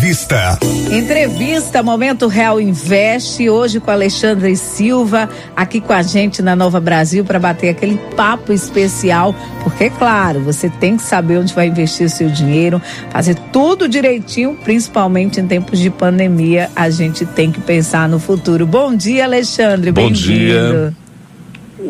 [0.00, 0.58] Entrevista.
[0.90, 7.22] Entrevista Momento Real Investe, hoje com Alexandre Silva, aqui com a gente na Nova Brasil
[7.22, 12.08] para bater aquele papo especial, porque claro, você tem que saber onde vai investir o
[12.08, 18.08] seu dinheiro, fazer tudo direitinho, principalmente em tempos de pandemia, a gente tem que pensar
[18.08, 18.66] no futuro.
[18.66, 20.14] Bom dia, Alexandre, bem-vindo.
[20.16, 20.94] Bom dia.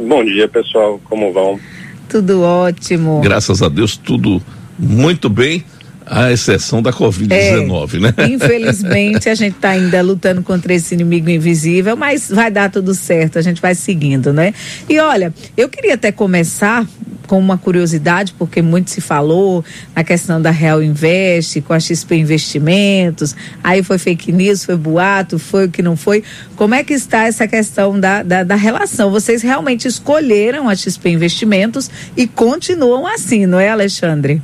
[0.09, 1.61] Bom dia, pessoal, como vão?
[2.09, 3.21] Tudo ótimo.
[3.21, 4.43] Graças a Deus, tudo
[4.77, 5.65] muito bem
[6.11, 8.15] à exceção da Covid-19, é, né?
[8.29, 13.39] Infelizmente, a gente está ainda lutando contra esse inimigo invisível, mas vai dar tudo certo,
[13.39, 14.53] a gente vai seguindo, né?
[14.89, 16.85] E olha, eu queria até começar
[17.29, 22.17] com uma curiosidade, porque muito se falou na questão da Real Invest, com a XP
[22.17, 26.25] Investimentos, aí foi fake news, foi boato, foi o que não foi.
[26.57, 29.13] Como é que está essa questão da, da, da relação?
[29.13, 34.43] Vocês realmente escolheram a XP Investimentos e continuam assim, não é, Alexandre?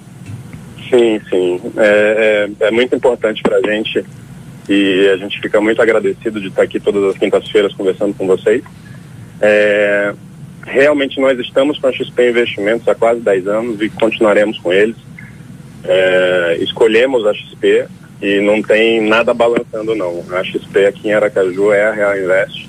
[0.91, 1.61] Sim, sim.
[1.77, 4.05] É, é, é muito importante para a gente
[4.69, 8.63] e a gente fica muito agradecido de estar aqui todas as quintas-feiras conversando com vocês.
[9.41, 10.13] É,
[10.65, 14.97] realmente nós estamos com a XP Investimentos há quase 10 anos e continuaremos com eles.
[15.85, 17.87] É, escolhemos a XP
[18.21, 20.25] e não tem nada balançando não.
[20.33, 22.69] A XP aqui em Aracaju é a Real Invest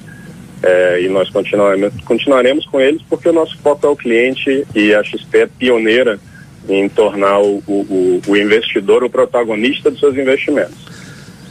[0.62, 4.94] é, e nós continuaremos, continuaremos com eles porque o nosso foco é o cliente e
[4.94, 6.20] a XP é pioneira
[6.68, 10.76] em tornar o, o, o investidor o protagonista dos seus investimentos.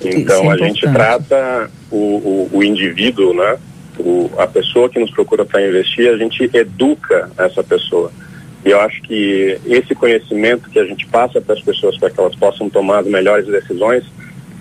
[0.05, 3.57] Então é a gente trata o, o, o indivíduo, né?
[3.99, 8.13] O, a pessoa que nos procura para investir, a gente educa essa pessoa.
[8.65, 12.21] E eu acho que esse conhecimento que a gente passa para as pessoas para que
[12.21, 14.05] elas possam tomar as melhores decisões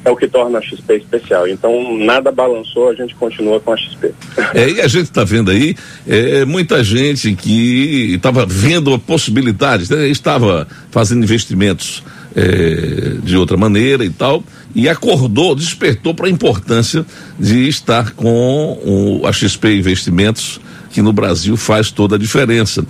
[0.05, 1.47] é o que torna a XP especial.
[1.47, 4.13] Então, nada balançou, a gente continua com a XP.
[4.53, 5.75] É, e a gente está vendo aí
[6.07, 10.07] é, muita gente que estava vendo a possibilidade, né?
[10.07, 12.03] estava fazendo investimentos
[12.35, 14.43] é, de outra maneira e tal,
[14.75, 17.03] e acordou, despertou para a importância
[17.39, 18.79] de estar com
[19.21, 20.61] o, a XP Investimentos,
[20.91, 22.85] que no Brasil faz toda a diferença.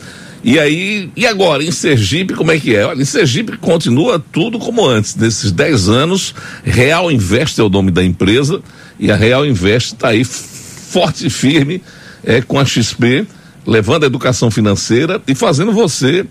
[0.47, 2.85] E aí, e agora, em Sergipe, como é que é?
[2.85, 5.16] Olha, em Sergipe continua tudo como antes.
[5.16, 8.61] Nesses 10 anos, Real Invest é o nome da empresa,
[9.00, 11.81] e a Real Invest está aí forte e firme
[12.23, 13.25] é, com a XP,
[13.66, 16.23] levando a educação financeira e fazendo você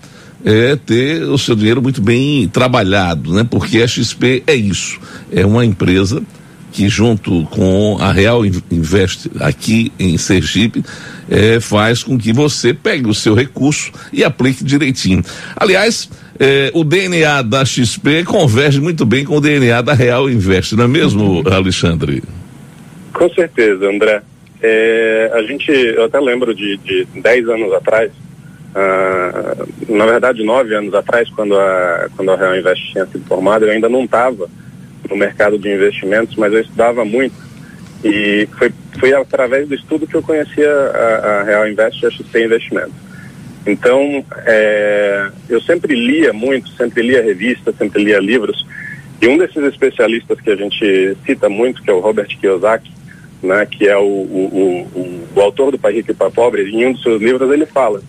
[0.44, 3.42] é, ter o seu dinheiro muito bem trabalhado, né?
[3.42, 4.96] Porque a XP é isso,
[5.32, 6.22] é uma empresa
[6.74, 10.82] que junto com a Real Invest aqui em Sergipe
[11.30, 15.22] é, faz com que você pegue o seu recurso e aplique direitinho.
[15.54, 20.74] Aliás, é, o DNA da XP converge muito bem com o DNA da Real Invest,
[20.74, 22.24] não é mesmo, Alexandre?
[23.12, 24.20] Com certeza, André.
[24.60, 28.10] É, a gente, eu até lembro de, de 10 anos atrás,
[28.74, 33.64] ah, na verdade nove anos atrás, quando a, quando a Real Invest tinha sido formada,
[33.64, 34.48] eu ainda não estava
[35.08, 37.34] no mercado de investimentos, mas eu estudava muito.
[38.04, 42.10] E foi, foi através do estudo que eu conhecia a, a Real Invest e a
[42.10, 43.04] XP Investimentos.
[43.66, 48.66] Então, é, eu sempre lia muito, sempre lia revistas, sempre lia livros.
[49.22, 52.92] E um desses especialistas que a gente cita muito, que é o Robert Kiyosaki,
[53.42, 56.86] né, que é o, o, o, o autor do Pai Rico e Pai Pobre, em
[56.86, 58.00] um dos seus livros ele fala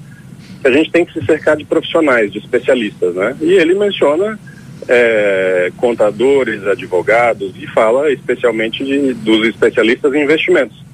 [0.62, 3.36] que a gente tem que se cercar de profissionais, de especialistas, né?
[3.40, 4.40] E ele menciona
[4.88, 10.86] é, contadores, advogados e fala especialmente de, dos especialistas em investimentos.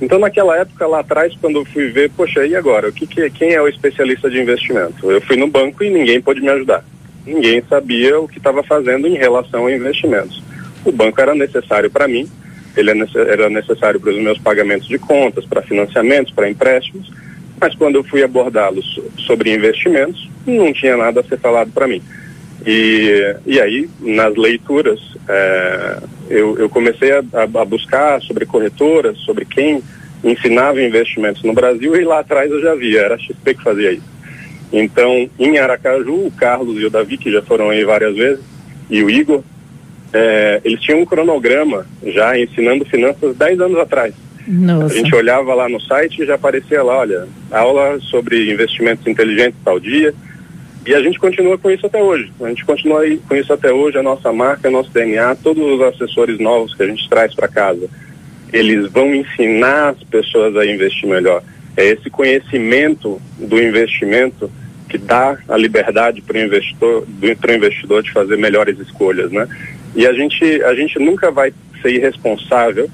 [0.00, 2.88] Então, naquela época lá atrás, quando eu fui ver, poxa, e agora?
[2.88, 5.10] O que, que quem é o especialista de investimento?
[5.10, 6.84] Eu fui no banco e ninguém pôde me ajudar.
[7.26, 10.42] Ninguém sabia o que estava fazendo em relação a investimentos.
[10.84, 12.30] O banco era necessário para mim,
[12.76, 17.10] ele é era necessário para os meus pagamentos de contas, para financiamentos, para empréstimos,
[17.60, 22.00] mas quando eu fui abordá-los sobre investimentos, não tinha nada a ser falado para mim.
[22.70, 29.46] E, e aí, nas leituras, é, eu, eu comecei a, a, buscar sobre corretoras, sobre
[29.46, 29.82] quem
[30.22, 33.92] ensinava investimentos no Brasil, e lá atrás eu já via, era a XP que fazia
[33.92, 34.18] isso.
[34.70, 38.44] Então, em Aracaju, o Carlos e o Davi, que já foram aí várias vezes,
[38.90, 39.42] e o Igor,
[40.12, 44.12] é, eles tinham um cronograma já ensinando finanças 10 anos atrás.
[44.46, 44.92] Nossa.
[44.92, 49.58] A gente olhava lá no site e já aparecia lá, olha, aula sobre investimentos inteligentes
[49.64, 50.14] tal dia,
[50.86, 52.32] e a gente continua com isso até hoje.
[52.40, 56.38] A gente continua com isso até hoje, a nossa marca, nosso DNA, todos os assessores
[56.38, 57.88] novos que a gente traz para casa,
[58.52, 61.42] eles vão ensinar as pessoas a investir melhor.
[61.76, 64.50] É esse conhecimento do investimento
[64.88, 67.06] que dá a liberdade para o investidor,
[67.54, 69.46] investidor de fazer melhores escolhas, né?
[69.94, 71.52] E a gente, a gente nunca vai
[71.82, 72.88] ser irresponsável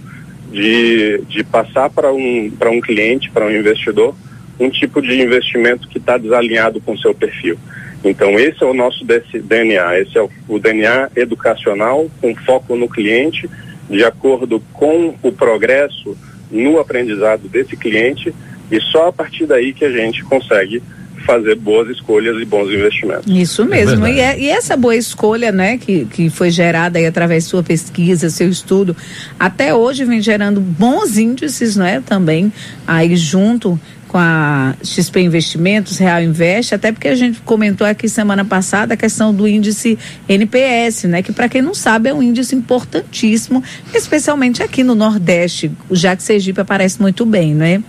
[0.51, 4.15] de, de passar para um, um cliente, para um investidor,
[4.59, 7.59] um tipo de investimento que está desalinhado com o seu perfil.
[8.05, 12.89] Então esse é o nosso DNA, esse é o, o DNA educacional com foco no
[12.89, 13.49] cliente,
[13.89, 16.17] de acordo com o progresso
[16.51, 18.35] no aprendizado desse cliente
[18.71, 20.83] e só a partir daí que a gente consegue
[21.25, 23.25] fazer boas escolhas e bons investimentos.
[23.27, 24.07] Isso é mesmo.
[24.07, 27.51] É e, é, e, essa boa escolha, né, que, que foi gerada aí através de
[27.51, 28.95] sua pesquisa, seu estudo,
[29.39, 32.53] até hoje vem gerando bons índices, né, também
[32.87, 33.81] aí junto
[34.15, 38.97] com a XP Investimentos, Real Invest, até porque a gente comentou aqui semana passada a
[38.97, 41.21] questão do índice NPS, né?
[41.21, 43.61] Que para quem não sabe é um índice importantíssimo,
[43.93, 47.83] especialmente aqui no Nordeste, já que Sergipe aparece muito bem, né?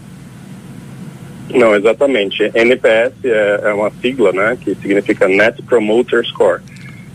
[1.53, 2.49] Não, exatamente.
[2.55, 4.57] NPS é, é uma sigla, né?
[4.59, 6.59] Que significa Net Promoter Score.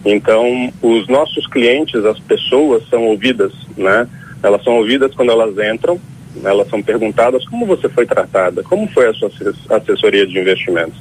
[0.05, 4.07] Então, os nossos clientes, as pessoas são ouvidas, né?
[4.41, 6.01] Elas são ouvidas quando elas entram
[6.45, 9.31] elas são perguntadas como você foi tratada, como foi a sua
[9.71, 10.99] assessoria de investimentos.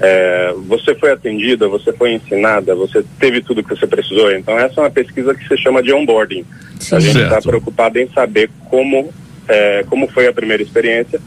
[0.00, 4.30] É, você foi atendida, você foi ensinada, você teve tudo que você precisou.
[4.32, 6.44] Então essa é uma pesquisa que se chama de onboarding.
[6.78, 6.96] Sim.
[6.96, 9.12] A gente está preocupado em saber como
[9.48, 11.20] é, como foi a primeira experiência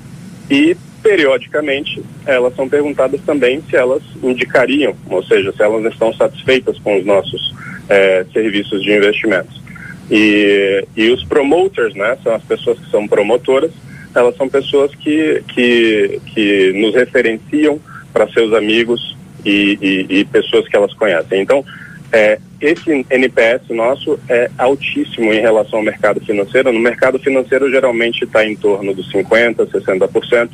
[0.50, 6.77] e periodicamente elas são perguntadas também se elas indicariam, ou seja, se elas estão satisfeitas
[6.80, 7.54] com os nossos
[7.89, 9.62] é, serviços de investimentos.
[10.11, 13.71] E, e os promoters, né, são as pessoas que são promotoras,
[14.13, 17.79] elas são pessoas que, que, que nos referenciam
[18.11, 19.15] para seus amigos
[19.45, 21.41] e, e, e, pessoas que elas conhecem.
[21.41, 21.63] Então,
[22.11, 26.73] é, esse NPS nosso é altíssimo em relação ao mercado financeiro.
[26.73, 30.49] No mercado financeiro, geralmente está em torno dos 50%, 60%.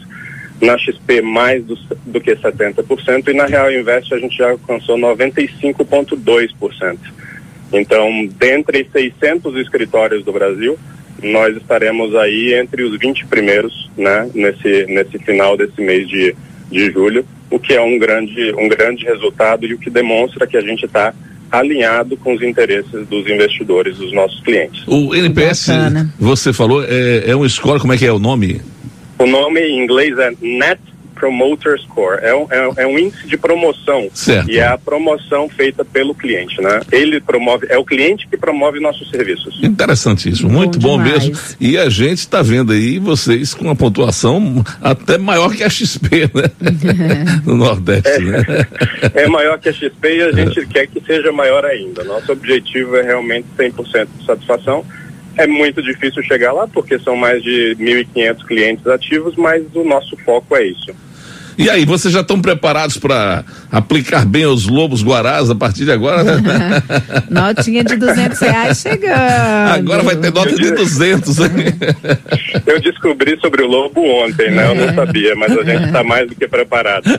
[0.62, 1.75] Na XP, mais do,
[2.06, 3.27] do que 70%.
[3.27, 6.98] E na Real Invest, a gente já alcançou 95,2%.
[7.72, 10.78] Então, dentre 600 escritórios do Brasil,
[11.22, 16.36] nós estaremos aí entre os 20 primeiros, né, nesse, nesse final desse mês de,
[16.72, 20.58] de julho, o que é um grande, um grande resultado e o que demonstra que
[20.58, 21.14] a gente está
[21.52, 24.84] alinhado com os interesses dos investidores, dos nossos clientes.
[24.86, 26.14] O NPS, Bacana.
[26.19, 28.62] você falou, é, é um score, como é que é o nome?
[29.18, 30.80] O nome em inglês é Net
[31.18, 32.19] Promoter Score.
[32.22, 34.10] É um, é, é um índice de promoção.
[34.14, 34.50] Certo.
[34.50, 36.81] E é a promoção feita pelo cliente, né?
[36.92, 39.60] Ele promove, é o cliente que promove nossos serviços.
[39.64, 41.36] Interessantíssimo, muito bom, bom mesmo.
[41.60, 46.30] E a gente está vendo aí vocês com uma pontuação até maior que a XP,
[46.34, 46.52] né?
[47.46, 48.46] no Nordeste, é, né?
[49.14, 50.66] é maior que a XP e a gente é.
[50.66, 52.04] quer que seja maior ainda.
[52.04, 54.86] Nosso objetivo é realmente 100% de satisfação
[55.38, 60.18] é muito difícil chegar lá porque são mais de 1.500 clientes ativos, mas o nosso
[60.18, 60.94] foco é isso.
[61.57, 65.92] E aí, vocês já estão preparados para aplicar bem os lobos guarás a partir de
[65.92, 66.24] agora?
[67.31, 69.74] Notinha de 200 reais chegando.
[69.74, 71.36] Agora vai ter nota de 200.
[72.63, 74.68] Eu descobri sobre o lobo ontem, né?
[74.69, 77.06] Eu não sabia, mas a gente está mais do que preparado.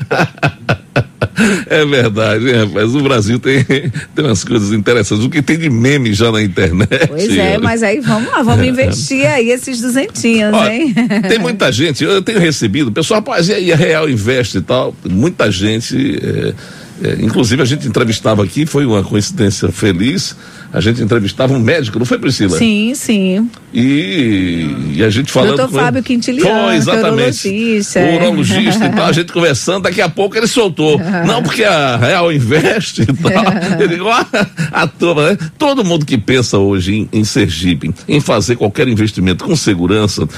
[1.67, 2.95] É verdade, rapaz.
[2.95, 5.25] O Brasil tem, tem umas coisas interessantes.
[5.25, 7.09] O que tem de meme já na internet.
[7.09, 10.95] Pois é, mas aí vamos lá, vamos investir aí esses duzentinhos, Ó, hein?
[11.29, 14.95] Tem muita gente, eu tenho recebido, pessoal, rapaz, e aí a Real Investe e tal?
[15.09, 16.19] Muita gente.
[16.23, 16.55] É,
[17.03, 20.37] é, inclusive a gente entrevistava aqui, foi uma coincidência feliz
[20.71, 22.59] a gente entrevistava um médico, não foi, Priscila?
[22.59, 23.51] Sim, sim.
[23.73, 25.57] E, e a gente falando.
[25.57, 27.49] Doutor Fábio Quintiliano, foi, exatamente.
[27.49, 28.01] Urologista.
[28.01, 31.01] O urologista e tal, a gente conversando, daqui a pouco ele soltou.
[31.27, 33.45] não, porque a Real investe e tal.
[33.81, 34.27] Ele digo, ah,
[34.73, 35.39] a turma, né?
[35.57, 40.29] Todo mundo que pensa hoje em, em Sergipe, em fazer qualquer investimento com segurança,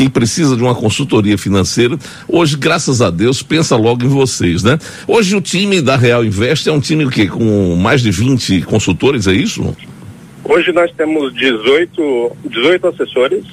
[0.00, 4.78] quem precisa de uma consultoria financeira, hoje, graças a Deus, pensa logo em vocês, né?
[5.06, 7.26] Hoje o time da Real Invest é um time o quê?
[7.26, 9.76] Com mais de 20 consultores, é isso?
[10.42, 13.44] Hoje nós temos 18, 18 assessores,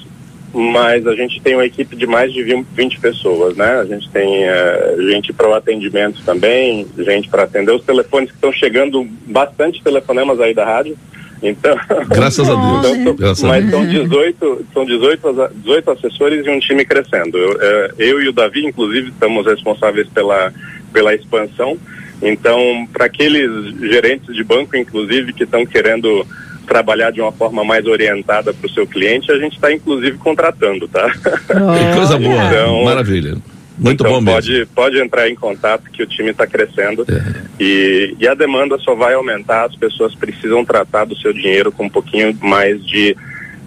[0.54, 3.82] mas a gente tem uma equipe de mais de 20 pessoas, né?
[3.82, 8.38] A gente tem é, gente para o atendimento também, gente para atender os telefones que
[8.38, 10.98] estão chegando, bastante telefonemas aí da rádio.
[11.42, 11.78] Então,
[12.08, 12.98] graças a Deus.
[12.98, 17.38] Então, graças mas são 18, são 18, 18 assessores e um time crescendo.
[17.38, 20.52] Eu, é, eu e o Davi, inclusive, estamos responsáveis pela,
[20.92, 21.78] pela expansão.
[22.22, 26.26] Então, para aqueles gerentes de banco, inclusive, que estão querendo
[26.66, 30.88] trabalhar de uma forma mais orientada para o seu cliente, a gente está inclusive contratando,
[30.88, 31.10] tá?
[31.50, 33.38] Oh, coisa boa, então, maravilha.
[33.78, 34.68] Muito então bom pode, mesmo.
[34.74, 37.42] Pode entrar em contato que o time está crescendo é.
[37.60, 41.86] e, e a demanda só vai aumentar, as pessoas precisam tratar do seu dinheiro com
[41.86, 43.16] um pouquinho mais de,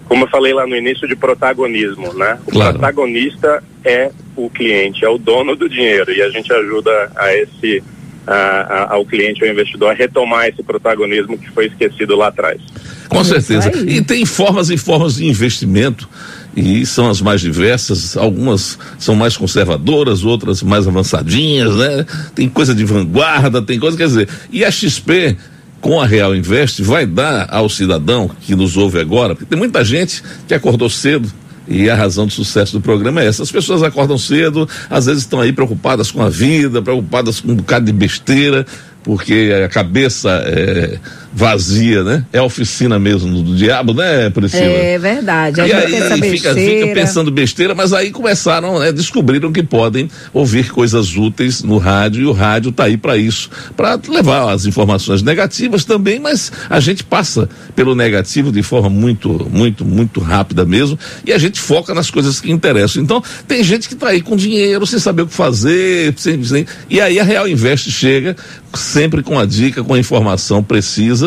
[0.05, 2.37] como eu falei lá no início, de protagonismo, né?
[2.45, 2.73] O claro.
[2.73, 7.81] protagonista é o cliente, é o dono do dinheiro e a gente ajuda a esse
[8.27, 12.61] a, a, ao cliente, ao investidor, a retomar esse protagonismo que foi esquecido lá atrás.
[13.09, 13.71] Com certeza.
[13.85, 16.07] E tem formas e formas de investimento
[16.55, 22.05] e são as mais diversas, algumas são mais conservadoras, outras mais avançadinhas, né?
[22.35, 25.37] Tem coisa de vanguarda, tem coisa, quer dizer, e a XP
[25.79, 29.83] com a Real Invest vai dar ao cidadão que nos ouve agora, porque tem muita
[29.83, 31.31] gente que acordou cedo,
[31.67, 33.43] e a razão do sucesso do programa é essa.
[33.43, 37.55] As pessoas acordam cedo, às vezes estão aí preocupadas com a vida, preocupadas com um
[37.55, 38.65] bocado de besteira,
[39.03, 40.99] porque a cabeça é,
[41.33, 42.25] vazia, né?
[42.33, 44.63] É a oficina mesmo do diabo, né, Priscila?
[44.63, 45.61] É verdade.
[45.61, 51.15] E aí fica, fica, pensando besteira, mas aí começaram, né, descobriram que podem ouvir coisas
[51.15, 55.85] úteis no rádio e o rádio está aí para isso, para levar as informações negativas
[55.85, 61.31] também, mas a gente passa pelo negativo de forma muito, muito, muito rápida mesmo e
[61.31, 63.01] a gente foca nas coisas que interessam.
[63.01, 66.65] Então, tem gente que está aí com dinheiro, sem saber o que fazer, sem, sem,
[66.89, 68.35] e aí a Real Invest chega
[68.73, 71.20] sempre com a dica, com a informação precisa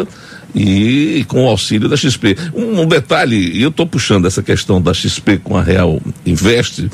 [0.55, 2.37] e com o auxílio da XP.
[2.55, 6.89] Um, um detalhe, e eu estou puxando essa questão da XP com a Real Invest,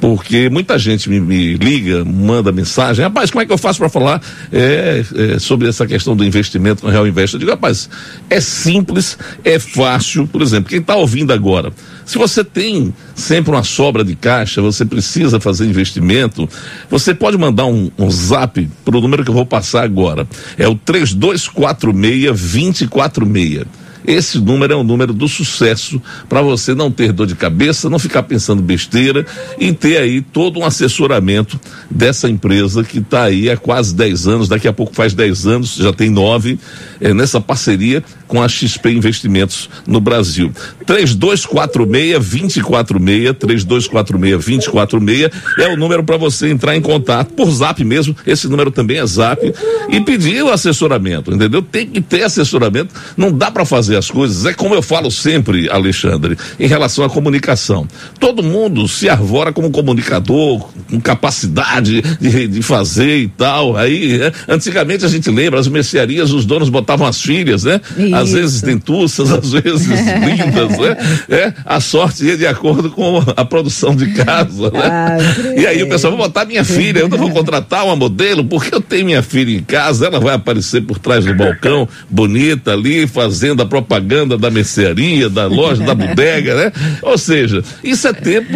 [0.00, 3.88] porque muita gente me, me liga, manda mensagem, rapaz, como é que eu faço para
[3.88, 4.20] falar
[4.52, 7.34] é, é, sobre essa questão do investimento com a Real Invest?
[7.34, 7.88] Eu digo, rapaz,
[8.28, 11.72] é simples, é fácil, por exemplo, quem está ouvindo agora,
[12.06, 16.48] se você tem sempre uma sobra de caixa, você precisa fazer investimento,
[16.88, 20.26] você pode mandar um, um zap para o número que eu vou passar agora.
[20.56, 23.66] É o 3246 246.
[24.06, 27.98] Esse número é o número do sucesso para você não ter dor de cabeça, não
[27.98, 29.26] ficar pensando besteira
[29.58, 31.58] e ter aí todo um assessoramento
[31.90, 35.74] dessa empresa que está aí há quase 10 anos, daqui a pouco faz 10 anos,
[35.74, 36.56] já tem nove,
[37.00, 40.50] é, nessa parceria com a XP Investimentos no Brasil.
[40.86, 48.16] 3246-246, 3246-246 é o número para você entrar em contato por zap mesmo.
[48.26, 49.52] Esse número também é zap
[49.90, 51.62] e pedir o assessoramento, entendeu?
[51.62, 52.94] Tem que ter assessoramento.
[53.16, 54.46] Não dá para fazer as coisas.
[54.46, 57.86] É como eu falo sempre, Alexandre, em relação à comunicação.
[58.18, 63.76] Todo mundo se arvora como comunicador, com capacidade de, de fazer e tal.
[63.76, 67.80] Aí, é, antigamente a gente lembra, as mercearias, os donos botavam as filhas, né?
[67.96, 68.15] Isso.
[68.20, 70.96] Às vezes dentuças, às vezes lindas, né?
[71.28, 74.82] É, a sorte ia de acordo com a produção de casa, né?
[74.82, 75.16] Ah,
[75.56, 78.74] e aí o pessoal, vou botar minha filha, eu não vou contratar uma modelo, porque
[78.74, 83.06] eu tenho minha filha em casa, ela vai aparecer por trás do balcão, bonita ali,
[83.06, 86.72] fazendo a propaganda da mercearia, da loja, da bodega, né?
[87.02, 88.52] Ou seja, isso é tempo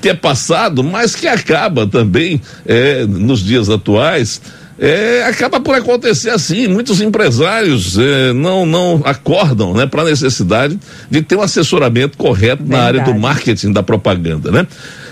[0.00, 4.40] que é passado, mas que acaba também é, nos dias atuais
[4.78, 6.66] é, acaba por acontecer assim.
[6.68, 10.78] Muitos empresários é, não, não acordam né, para a necessidade
[11.10, 12.70] de ter um assessoramento correto Verdade.
[12.70, 14.50] na área do marketing, da propaganda.
[14.50, 14.66] Né?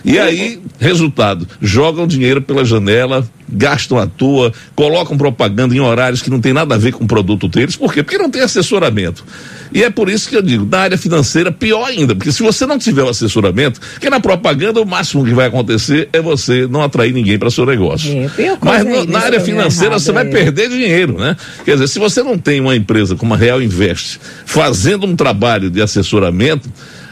[0.04, 6.30] E aí, resultado, jogam dinheiro pela janela, gastam à toa, colocam propaganda em horários que
[6.30, 7.76] não tem nada a ver com o produto deles.
[7.76, 8.02] Por quê?
[8.02, 9.24] Porque não tem assessoramento.
[9.72, 12.66] E é por isso que eu digo, na área financeira, pior ainda, porque se você
[12.66, 16.82] não tiver o assessoramento, que na propaganda o máximo que vai acontecer é você não
[16.82, 18.12] atrair ninguém para seu negócio.
[18.12, 20.30] É, Mas no, na área financeira você vai é.
[20.30, 21.36] perder dinheiro, né?
[21.64, 25.70] Quer dizer, se você não tem uma empresa como a Real Invest fazendo um trabalho
[25.70, 26.68] de assessoramento,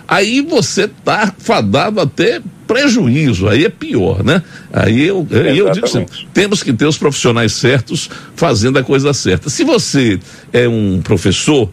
[0.07, 4.41] aí você tá fadado até prejuízo, aí é pior, né?
[4.73, 9.51] Aí eu, eu digo assim, temos que ter os profissionais certos fazendo a coisa certa.
[9.51, 10.21] Se você
[10.53, 11.69] é um professor,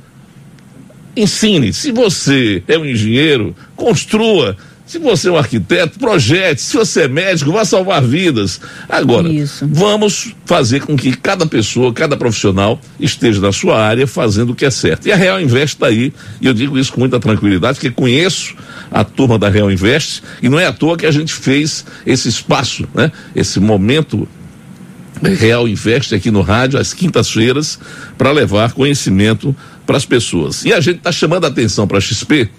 [1.15, 1.71] ensine.
[1.71, 4.57] Se você é um engenheiro, construa.
[4.87, 6.61] Se você é um arquiteto, projete.
[6.61, 8.59] Se você é médico, vá salvar vidas.
[8.89, 9.67] Agora, Isso.
[9.69, 14.65] vamos fazer com que cada pessoa, cada profissional esteja na sua área fazendo o que
[14.65, 15.07] é certo.
[15.07, 16.11] E a Real Invest está aí,
[16.41, 18.55] e eu digo isso com muita tranquilidade, porque conheço
[18.91, 22.29] a turma da Real Invest, e não é à toa que a gente fez esse
[22.29, 23.11] espaço, né?
[23.35, 24.27] Esse momento
[25.21, 27.79] Real Invest aqui no rádio, às quintas-feiras,
[28.17, 30.63] para levar conhecimento para as pessoas.
[30.65, 32.49] E a gente está chamando a atenção para a XP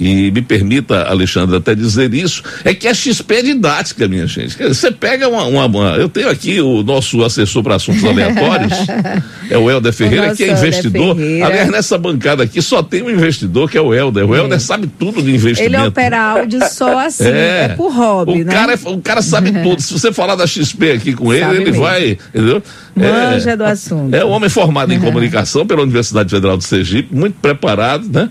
[0.00, 4.56] e me permita, Alexandre, até dizer isso, é que a XP é didática, minha gente.
[4.56, 8.72] Você pega uma, uma, uma, Eu tenho aqui o nosso assessor para assuntos aleatórios,
[9.50, 11.16] é o Helder Ferreira, que é investidor.
[11.44, 14.26] Aliás, nessa bancada aqui só tem um investidor que é o Helder.
[14.26, 14.38] O é.
[14.38, 15.76] Helder sabe tudo de investimento.
[15.76, 18.52] Ele opera áudio só assim, é, é por hobby, o né?
[18.52, 19.82] Cara é, o cara sabe tudo.
[19.82, 21.82] Se você falar da XP aqui com ele, sabe ele mesmo.
[21.82, 22.18] vai.
[22.34, 22.62] Entendeu?
[22.94, 24.14] Manja é, do assunto.
[24.14, 28.30] É um homem formado em comunicação pela Universidade Federal do Sergipe, muito preparado, né?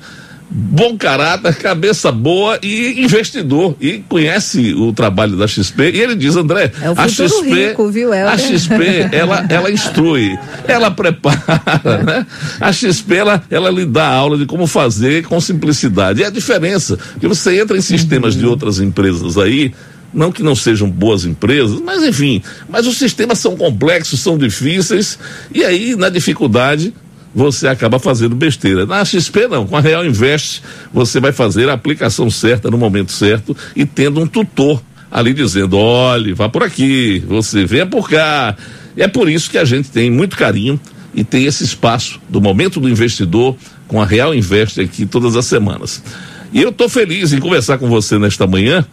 [0.50, 6.36] Bom caráter, cabeça boa e investidor e conhece o trabalho da XP e ele diz
[6.36, 11.39] André é a XP rico, viu, a XP ela ela instrui ela prepara
[12.03, 12.25] né?
[12.60, 16.98] a XP ela ela lhe dá aula de como fazer com simplicidade e a diferença
[17.20, 18.39] que você entra em sistemas uhum.
[18.41, 19.72] de outras empresas aí
[20.12, 25.20] não que não sejam boas empresas, mas enfim, mas os sistemas são complexos, são difíceis,
[25.53, 26.91] e aí, na dificuldade,
[27.34, 28.86] você acaba fazendo besteira.
[28.86, 33.12] Na XP não, com a Real Invest você vai fazer a aplicação certa no momento
[33.12, 34.82] certo e tendo um tutor
[35.12, 38.56] ali dizendo, olhe, vá por aqui, você venha por cá.
[38.96, 40.80] É por isso que a gente tem muito carinho
[41.14, 43.56] e tem esse espaço do momento do investidor
[43.88, 46.04] com a Real Invest aqui todas as semanas.
[46.54, 48.86] E eu estou feliz em conversar com você nesta manhã,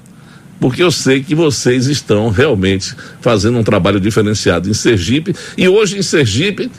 [0.60, 5.34] porque eu sei que vocês estão realmente fazendo um trabalho diferenciado em Sergipe.
[5.56, 6.70] E hoje em Sergipe,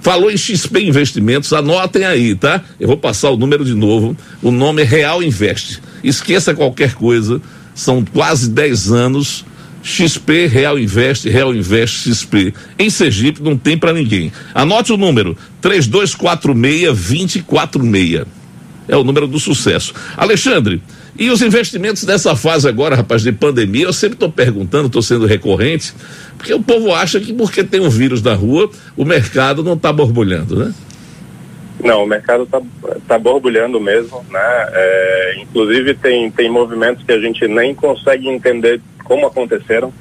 [0.00, 2.62] falou em XP Investimentos, anotem aí, tá?
[2.78, 4.16] Eu vou passar o número de novo.
[4.42, 5.80] O nome é Real Invest.
[6.02, 7.40] Esqueça qualquer coisa,
[7.74, 9.44] são quase 10 anos.
[9.82, 12.52] XP Real Invest, Real Invest XP.
[12.78, 14.30] Em Sergipe não tem para ninguém.
[14.54, 18.26] Anote o número: 3246 2046.
[18.86, 19.94] É o número do sucesso.
[20.16, 20.82] Alexandre,
[21.18, 25.26] e os investimentos dessa fase agora, rapaz, de pandemia, eu sempre estou perguntando, estou sendo
[25.26, 25.92] recorrente,
[26.40, 29.92] porque o povo acha que porque tem um vírus na rua, o mercado não está
[29.92, 30.74] borbulhando, né?
[31.84, 32.62] Não, o mercado está
[33.06, 34.66] tá borbulhando mesmo, né?
[34.72, 39.92] É, inclusive tem, tem movimentos que a gente nem consegue entender como aconteceram,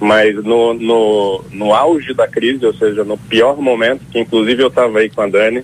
[0.00, 4.68] mas no, no, no auge da crise, ou seja, no pior momento, que inclusive eu
[4.68, 5.62] estava aí com a Dani,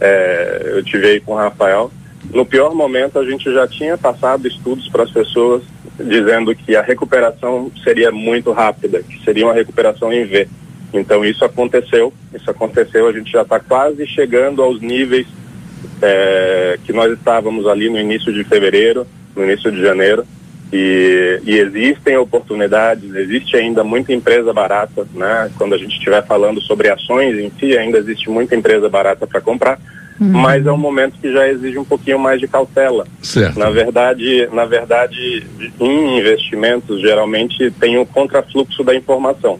[0.00, 1.90] é, eu tive aí com o Rafael,
[2.32, 5.64] no pior momento, a gente já tinha passado estudos para as pessoas
[5.98, 10.48] dizendo que a recuperação seria muito rápida, que seria uma recuperação em V.
[10.92, 15.26] Então isso aconteceu, isso aconteceu, a gente já está quase chegando aos níveis
[16.00, 20.24] é, que nós estávamos ali no início de fevereiro, no início de janeiro,
[20.72, 25.48] e, e, existem oportunidades, existe ainda muita empresa barata, né?
[25.56, 29.40] Quando a gente estiver falando sobre ações em si, ainda existe muita empresa barata para
[29.40, 29.78] comprar.
[30.20, 30.28] Uhum.
[30.28, 33.06] Mas é um momento que já exige um pouquinho mais de cautela.
[33.20, 33.58] Certo.
[33.58, 35.44] Na verdade, na verdade,
[35.80, 39.58] em investimentos geralmente tem um contrafluxo da informação.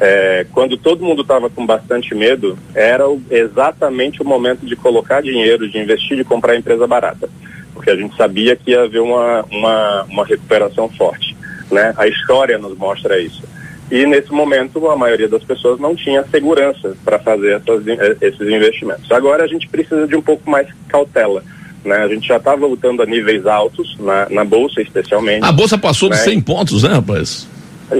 [0.00, 5.20] É, quando todo mundo estava com bastante medo, era o, exatamente o momento de colocar
[5.20, 7.28] dinheiro, de investir, de comprar empresa barata,
[7.74, 11.36] porque a gente sabia que ia haver uma, uma, uma recuperação forte.
[11.68, 11.92] Né?
[11.96, 13.42] A história nos mostra isso.
[13.90, 18.40] E nesse momento a maioria das pessoas não tinha segurança para fazer essas, eh, esses
[18.40, 19.10] investimentos.
[19.10, 21.42] Agora a gente precisa de um pouco mais cautela.
[21.84, 21.96] Né?
[21.96, 25.44] A gente já está voltando a níveis altos, na, na Bolsa especialmente.
[25.44, 26.16] A Bolsa passou né?
[26.16, 27.48] de 100 pontos, né, rapaz?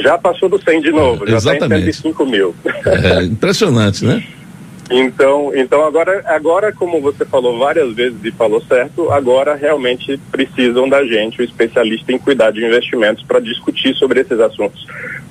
[0.02, 2.54] Já passou do 100 de novo, é, já está em 105 mil.
[2.84, 4.22] É impressionante, né?
[4.90, 10.88] Então, então agora, agora, como você falou várias vezes e falou certo, agora realmente precisam
[10.88, 14.86] da gente, o especialista em cuidar de investimentos, para discutir sobre esses assuntos.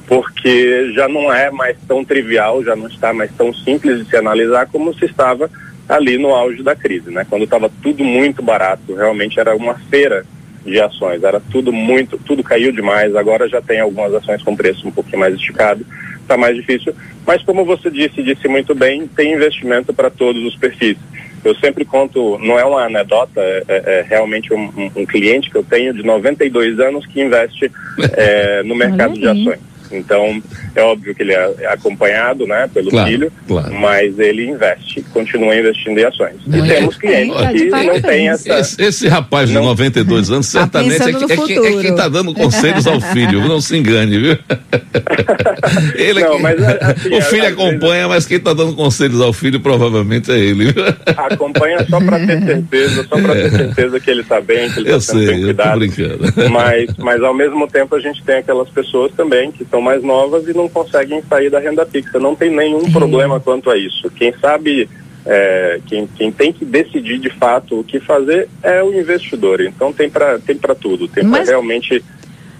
[0.05, 4.15] Porque já não é mais tão trivial, já não está mais tão simples de se
[4.15, 5.49] analisar como se estava
[5.89, 7.25] ali no auge da crise, né?
[7.27, 10.23] Quando estava tudo muito barato, realmente era uma feira
[10.71, 14.87] de ações, era tudo muito, tudo caiu demais, agora já tem algumas ações com preço
[14.87, 15.85] um pouquinho mais esticado
[16.27, 16.93] está mais difícil.
[17.25, 20.97] Mas como você disse, disse muito bem, tem investimento para todos os perfis.
[21.43, 25.49] Eu sempre conto, não é uma anedota, é, é, é realmente um, um, um, cliente
[25.49, 27.71] que eu tenho de 92 anos que investe
[28.13, 29.59] é, no mercado de ações.
[29.91, 30.41] Então,
[30.75, 33.73] é óbvio que ele é acompanhado, né, pelo claro, filho, claro.
[33.73, 36.35] mas ele investe, continua investindo em ações.
[36.45, 38.59] Muito e temos clientes é, que não têm essa...
[38.59, 39.63] Esse, esse rapaz de não...
[39.65, 43.61] 92 anos, tá certamente é, é, que, é, quem está dando conselhos ao filho, não
[43.61, 44.37] se engane, viu?
[45.95, 48.07] ele não, mas, assim, o filho acompanha, vezes...
[48.07, 50.73] mas quem está dando conselhos ao filho provavelmente é ele.
[51.15, 54.89] Acompanha só para ter certeza, só para ter certeza que ele está bem, que ele
[54.89, 56.49] está sendo bem cuidado.
[56.51, 60.01] Mas, mas ao mesmo tempo a gente tem aquelas pessoas também que estão são mais
[60.01, 62.19] novas e não conseguem sair da renda fixa.
[62.19, 62.91] Não tem nenhum uhum.
[62.91, 64.09] problema quanto a isso.
[64.09, 64.89] Quem sabe,
[65.23, 69.61] é, quem, quem tem que decidir de fato o que fazer é o investidor.
[69.61, 71.07] Então tem para tem tudo.
[71.07, 72.03] Tem para realmente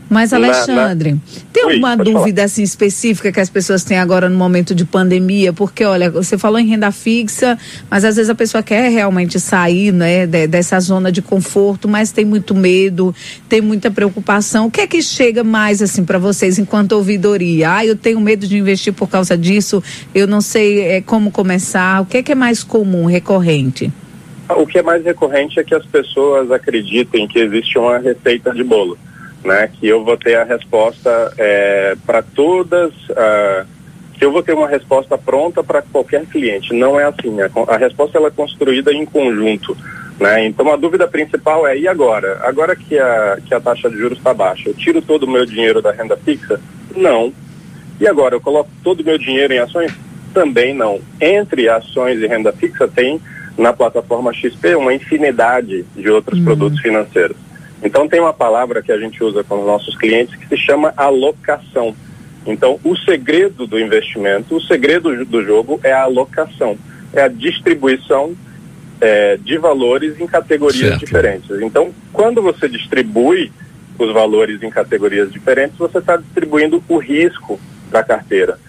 [0.09, 1.21] mas, Alexandre, na, na...
[1.51, 5.51] tem Oi, alguma dúvida assim específica que as pessoas têm agora no momento de pandemia?
[5.51, 7.57] Porque, olha, você falou em renda fixa,
[7.89, 12.11] mas às vezes a pessoa quer realmente sair né, de, dessa zona de conforto, mas
[12.11, 13.13] tem muito medo,
[13.49, 14.67] tem muita preocupação.
[14.67, 17.73] O que é que chega mais assim para vocês enquanto ouvidoria?
[17.73, 19.83] Ah, eu tenho medo de investir por causa disso,
[20.15, 22.01] eu não sei é, como começar.
[22.01, 23.91] O que é que é mais comum, recorrente?
[24.49, 28.63] O que é mais recorrente é que as pessoas acreditem que existe uma receita de
[28.63, 28.97] bolo
[29.43, 29.69] né?
[29.79, 33.65] Que eu vou ter a resposta é, para todas, uh,
[34.13, 36.73] que eu vou ter uma resposta pronta para qualquer cliente.
[36.73, 37.37] Não é assim.
[37.41, 39.77] A, a, resposta ela é construída em conjunto,
[40.19, 40.45] né?
[40.45, 42.39] Então a dúvida principal é e agora?
[42.43, 45.45] Agora que a que a taxa de juros está baixa, eu tiro todo o meu
[45.45, 46.59] dinheiro da renda fixa?
[46.95, 47.31] Não.
[47.99, 49.91] E agora eu coloco todo o meu dinheiro em ações?
[50.33, 50.99] Também não.
[51.19, 53.19] Entre ações e renda fixa tem
[53.57, 56.45] na plataforma XP uma infinidade de outros uhum.
[56.45, 57.46] produtos financeiros.
[57.83, 60.93] Então tem uma palavra que a gente usa com os nossos clientes que se chama
[60.97, 61.95] alocação.
[62.45, 66.77] Então o segredo do investimento, o segredo do jogo é a alocação.
[67.13, 68.35] é a distribuição
[68.99, 71.05] é, de valores em categorias certo.
[71.05, 71.49] diferentes.
[71.61, 73.51] Então, quando você distribui
[73.97, 77.59] os valores em categorias diferentes, você está distribuindo o risco
[77.89, 78.59] da carteira.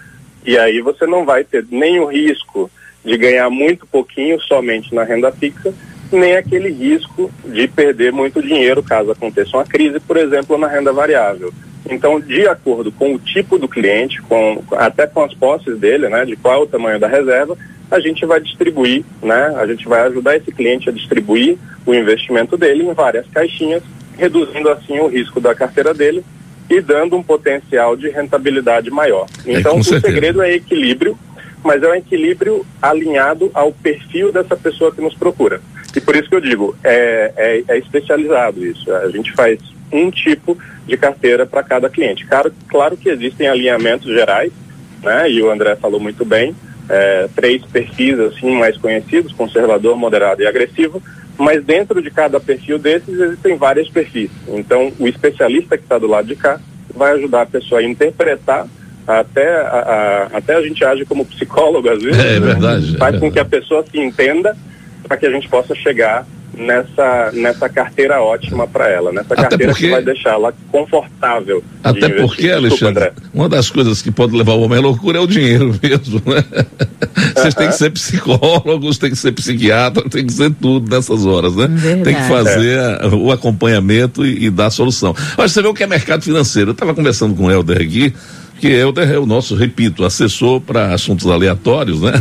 [0.44, 2.70] E aí você não vai ter nem o risco
[3.04, 5.74] de ganhar muito pouquinho somente na renda fixa,
[6.16, 10.92] nem aquele risco de perder muito dinheiro caso aconteça uma crise, por exemplo, na renda
[10.92, 11.52] variável.
[11.88, 16.24] Então, de acordo com o tipo do cliente, com, até com as posses dele, né,
[16.24, 17.56] de qual é o tamanho da reserva,
[17.90, 22.56] a gente vai distribuir, né, a gente vai ajudar esse cliente a distribuir o investimento
[22.56, 23.82] dele em várias caixinhas,
[24.16, 26.22] reduzindo assim o risco da carteira dele
[26.68, 29.26] e dando um potencial de rentabilidade maior.
[29.46, 31.18] É, então, é, o segredo é equilíbrio,
[31.64, 35.60] mas é um equilíbrio alinhado ao perfil dessa pessoa que nos procura.
[35.98, 38.94] E por isso que eu digo, é, é, é especializado isso.
[38.94, 39.58] A gente faz
[39.90, 40.56] um tipo
[40.86, 42.24] de carteira para cada cliente.
[42.24, 44.52] Claro, claro que existem alinhamentos gerais,
[45.02, 45.28] né?
[45.28, 46.54] E o André falou muito bem,
[46.88, 51.02] é, três perfis assim mais conhecidos, conservador, moderado e agressivo,
[51.36, 54.30] mas dentro de cada perfil desses existem vários perfis.
[54.46, 56.60] Então, o especialista que está do lado de cá
[56.94, 58.68] vai ajudar a pessoa a interpretar
[59.04, 62.24] até a, a, até a gente age como psicólogo às vezes.
[62.24, 62.96] É, é verdade.
[62.96, 64.56] Faz é com que a pessoa se entenda
[65.06, 66.26] para que a gente possa chegar
[66.58, 69.86] nessa, nessa carteira ótima para ela, nessa Até carteira porque...
[69.86, 71.62] que vai deixar ela confortável.
[71.82, 75.26] Até porque, Alexandre, uma das coisas que pode levar o homem à loucura é o
[75.26, 76.44] dinheiro mesmo, né?
[77.34, 81.54] Vocês têm que ser psicólogos, tem que ser psiquiatra, tem que ser tudo nessas horas,
[81.54, 81.66] né?
[81.68, 82.02] Verdade.
[82.04, 83.06] Tem que fazer é.
[83.06, 85.14] o acompanhamento e, e dar a solução.
[85.36, 86.70] Olha, você vê o que é mercado financeiro.
[86.70, 88.14] Eu estava conversando com o Helder aqui,
[88.58, 92.12] que Helder é o nosso, repito, assessor para assuntos aleatórios, né?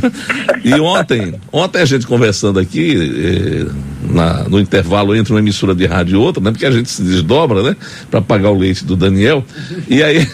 [0.63, 3.71] E ontem, ontem a gente conversando aqui, eh,
[4.09, 6.51] na, no intervalo entre uma emissora de rádio e outra, né?
[6.51, 7.75] Porque a gente se desdobra, né?
[8.09, 9.43] Para pagar o leite do Daniel.
[9.87, 10.19] E aí,